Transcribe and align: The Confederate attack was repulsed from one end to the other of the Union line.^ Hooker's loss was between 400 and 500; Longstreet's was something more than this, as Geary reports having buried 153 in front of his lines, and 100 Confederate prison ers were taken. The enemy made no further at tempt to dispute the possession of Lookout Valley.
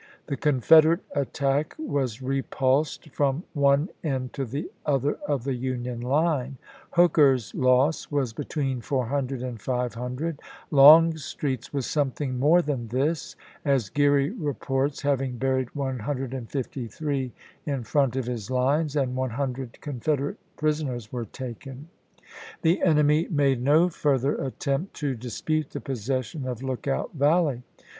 The 0.25 0.35
Confederate 0.35 1.03
attack 1.15 1.75
was 1.77 2.23
repulsed 2.23 3.09
from 3.11 3.43
one 3.53 3.89
end 4.03 4.33
to 4.33 4.45
the 4.45 4.71
other 4.83 5.19
of 5.27 5.43
the 5.43 5.53
Union 5.53 5.99
line.^ 5.99 6.55
Hooker's 6.97 7.53
loss 7.53 8.09
was 8.09 8.33
between 8.33 8.81
400 8.81 9.43
and 9.43 9.61
500; 9.61 10.39
Longstreet's 10.71 11.71
was 11.71 11.85
something 11.85 12.39
more 12.39 12.63
than 12.63 12.87
this, 12.87 13.35
as 13.63 13.91
Geary 13.91 14.31
reports 14.31 15.03
having 15.03 15.37
buried 15.37 15.75
153 15.75 17.31
in 17.67 17.83
front 17.83 18.15
of 18.15 18.25
his 18.25 18.49
lines, 18.49 18.95
and 18.95 19.15
100 19.15 19.81
Confederate 19.81 20.37
prison 20.57 20.89
ers 20.89 21.11
were 21.13 21.25
taken. 21.25 21.89
The 22.63 22.81
enemy 22.81 23.27
made 23.29 23.61
no 23.61 23.87
further 23.89 24.43
at 24.43 24.59
tempt 24.59 24.95
to 24.95 25.13
dispute 25.13 25.69
the 25.69 25.79
possession 25.79 26.47
of 26.47 26.63
Lookout 26.63 27.13
Valley. 27.13 27.61